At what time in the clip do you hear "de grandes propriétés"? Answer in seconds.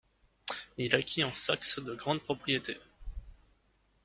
1.77-2.81